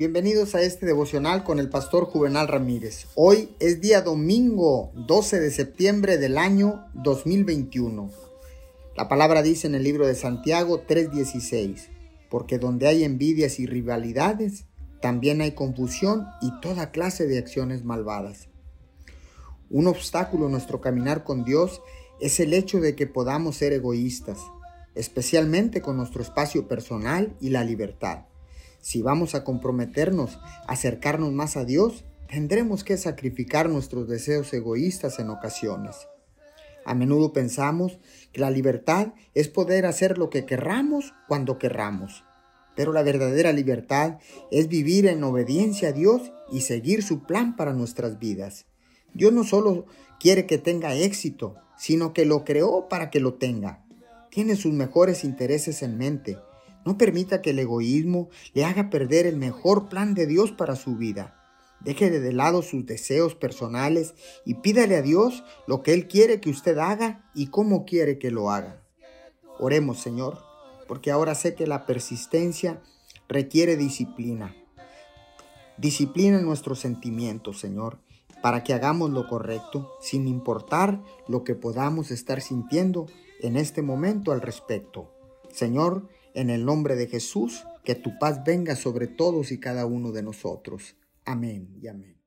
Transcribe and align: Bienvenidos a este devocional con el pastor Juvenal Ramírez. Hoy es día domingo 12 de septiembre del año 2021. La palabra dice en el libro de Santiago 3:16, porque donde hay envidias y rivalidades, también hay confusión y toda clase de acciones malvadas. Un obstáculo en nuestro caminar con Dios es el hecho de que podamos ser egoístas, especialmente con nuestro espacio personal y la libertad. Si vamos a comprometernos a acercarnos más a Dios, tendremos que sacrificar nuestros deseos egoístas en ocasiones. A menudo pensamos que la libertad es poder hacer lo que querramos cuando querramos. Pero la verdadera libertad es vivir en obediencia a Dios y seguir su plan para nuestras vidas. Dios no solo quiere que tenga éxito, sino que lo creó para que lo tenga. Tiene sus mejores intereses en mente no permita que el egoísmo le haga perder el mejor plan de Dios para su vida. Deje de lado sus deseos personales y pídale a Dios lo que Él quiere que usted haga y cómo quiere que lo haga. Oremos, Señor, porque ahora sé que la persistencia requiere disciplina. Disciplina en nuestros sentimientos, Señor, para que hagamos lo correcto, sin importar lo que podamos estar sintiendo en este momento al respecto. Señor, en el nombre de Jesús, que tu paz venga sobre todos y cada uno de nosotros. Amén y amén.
Bienvenidos 0.00 0.54
a 0.54 0.62
este 0.62 0.86
devocional 0.86 1.44
con 1.44 1.58
el 1.58 1.68
pastor 1.68 2.06
Juvenal 2.06 2.48
Ramírez. 2.48 3.06
Hoy 3.16 3.54
es 3.60 3.82
día 3.82 4.00
domingo 4.00 4.92
12 4.94 5.40
de 5.40 5.50
septiembre 5.50 6.16
del 6.16 6.38
año 6.38 6.86
2021. 6.94 8.10
La 8.96 9.10
palabra 9.10 9.42
dice 9.42 9.66
en 9.66 9.74
el 9.74 9.84
libro 9.84 10.06
de 10.06 10.14
Santiago 10.14 10.86
3:16, 10.88 11.90
porque 12.30 12.58
donde 12.58 12.86
hay 12.86 13.04
envidias 13.04 13.60
y 13.60 13.66
rivalidades, 13.66 14.64
también 15.02 15.42
hay 15.42 15.52
confusión 15.52 16.26
y 16.40 16.50
toda 16.62 16.92
clase 16.92 17.26
de 17.26 17.36
acciones 17.36 17.84
malvadas. 17.84 18.48
Un 19.68 19.86
obstáculo 19.86 20.46
en 20.46 20.52
nuestro 20.52 20.80
caminar 20.80 21.24
con 21.24 21.44
Dios 21.44 21.82
es 22.20 22.40
el 22.40 22.54
hecho 22.54 22.80
de 22.80 22.96
que 22.96 23.06
podamos 23.06 23.56
ser 23.56 23.74
egoístas, 23.74 24.38
especialmente 24.94 25.82
con 25.82 25.98
nuestro 25.98 26.22
espacio 26.22 26.68
personal 26.68 27.36
y 27.38 27.50
la 27.50 27.64
libertad. 27.64 28.29
Si 28.80 29.02
vamos 29.02 29.34
a 29.34 29.44
comprometernos 29.44 30.38
a 30.66 30.72
acercarnos 30.72 31.32
más 31.32 31.56
a 31.56 31.64
Dios, 31.64 32.04
tendremos 32.28 32.82
que 32.82 32.96
sacrificar 32.96 33.68
nuestros 33.68 34.08
deseos 34.08 34.52
egoístas 34.54 35.18
en 35.18 35.30
ocasiones. 35.30 36.08
A 36.86 36.94
menudo 36.94 37.32
pensamos 37.32 37.98
que 38.32 38.40
la 38.40 38.50
libertad 38.50 39.08
es 39.34 39.48
poder 39.48 39.84
hacer 39.84 40.16
lo 40.16 40.30
que 40.30 40.46
querramos 40.46 41.12
cuando 41.28 41.58
querramos. 41.58 42.24
Pero 42.74 42.92
la 42.92 43.02
verdadera 43.02 43.52
libertad 43.52 44.18
es 44.50 44.68
vivir 44.68 45.06
en 45.06 45.22
obediencia 45.24 45.90
a 45.90 45.92
Dios 45.92 46.32
y 46.50 46.62
seguir 46.62 47.02
su 47.02 47.24
plan 47.24 47.56
para 47.56 47.74
nuestras 47.74 48.18
vidas. 48.18 48.66
Dios 49.12 49.32
no 49.32 49.44
solo 49.44 49.86
quiere 50.18 50.46
que 50.46 50.56
tenga 50.56 50.94
éxito, 50.94 51.56
sino 51.76 52.14
que 52.14 52.24
lo 52.24 52.44
creó 52.44 52.88
para 52.88 53.10
que 53.10 53.20
lo 53.20 53.34
tenga. 53.34 53.84
Tiene 54.30 54.56
sus 54.56 54.72
mejores 54.72 55.24
intereses 55.24 55.82
en 55.82 55.98
mente 55.98 56.38
no 56.84 56.96
permita 56.96 57.42
que 57.42 57.50
el 57.50 57.58
egoísmo 57.58 58.28
le 58.54 58.64
haga 58.64 58.90
perder 58.90 59.26
el 59.26 59.36
mejor 59.36 59.88
plan 59.88 60.14
de 60.14 60.26
Dios 60.26 60.52
para 60.52 60.76
su 60.76 60.96
vida. 60.96 61.36
Deje 61.80 62.10
de 62.10 62.32
lado 62.32 62.62
sus 62.62 62.84
deseos 62.84 63.34
personales 63.34 64.14
y 64.44 64.54
pídale 64.54 64.96
a 64.96 65.02
Dios 65.02 65.44
lo 65.66 65.82
que 65.82 65.94
Él 65.94 66.08
quiere 66.08 66.40
que 66.40 66.50
usted 66.50 66.76
haga 66.78 67.30
y 67.34 67.46
cómo 67.46 67.84
quiere 67.84 68.18
que 68.18 68.30
lo 68.30 68.50
haga. 68.50 68.82
Oremos, 69.58 69.98
Señor, 70.00 70.38
porque 70.86 71.10
ahora 71.10 71.34
sé 71.34 71.54
que 71.54 71.66
la 71.66 71.86
persistencia 71.86 72.82
requiere 73.28 73.76
disciplina. 73.76 74.54
Disciplina 75.78 76.38
en 76.38 76.44
nuestros 76.44 76.80
sentimientos, 76.80 77.60
Señor, 77.60 77.98
para 78.42 78.62
que 78.62 78.74
hagamos 78.74 79.10
lo 79.10 79.26
correcto, 79.26 79.90
sin 80.00 80.28
importar 80.28 81.02
lo 81.28 81.44
que 81.44 81.54
podamos 81.54 82.10
estar 82.10 82.42
sintiendo 82.42 83.06
en 83.40 83.56
este 83.56 83.80
momento 83.80 84.32
al 84.32 84.42
respecto. 84.42 85.10
Señor, 85.50 86.08
en 86.34 86.50
el 86.50 86.64
nombre 86.64 86.96
de 86.96 87.06
Jesús, 87.06 87.64
que 87.84 87.94
tu 87.94 88.18
paz 88.18 88.44
venga 88.44 88.76
sobre 88.76 89.06
todos 89.06 89.52
y 89.52 89.58
cada 89.58 89.86
uno 89.86 90.12
de 90.12 90.22
nosotros. 90.22 90.96
Amén 91.24 91.76
y 91.80 91.88
amén. 91.88 92.19